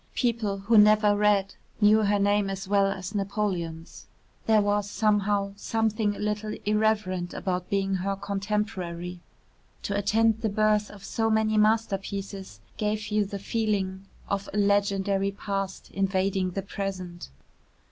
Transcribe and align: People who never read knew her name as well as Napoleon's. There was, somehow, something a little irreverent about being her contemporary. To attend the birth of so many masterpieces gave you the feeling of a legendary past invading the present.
People 0.15 0.57
who 0.57 0.79
never 0.79 1.15
read 1.15 1.53
knew 1.79 2.01
her 2.01 2.17
name 2.17 2.49
as 2.49 2.67
well 2.67 2.87
as 2.87 3.13
Napoleon's. 3.13 4.07
There 4.47 4.59
was, 4.59 4.89
somehow, 4.89 5.53
something 5.55 6.15
a 6.15 6.19
little 6.19 6.55
irreverent 6.65 7.35
about 7.35 7.69
being 7.69 7.93
her 7.97 8.15
contemporary. 8.15 9.19
To 9.83 9.95
attend 9.95 10.41
the 10.41 10.49
birth 10.49 10.89
of 10.89 11.03
so 11.03 11.29
many 11.29 11.55
masterpieces 11.55 12.61
gave 12.77 13.09
you 13.09 13.25
the 13.25 13.37
feeling 13.37 14.07
of 14.27 14.49
a 14.51 14.57
legendary 14.57 15.29
past 15.29 15.91
invading 15.91 16.49
the 16.57 16.63
present. 16.63 17.29